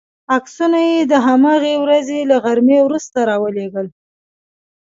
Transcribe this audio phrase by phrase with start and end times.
[0.35, 3.87] عکسونه یې د هماغې ورځې له غرمې وروسته را ولېږل.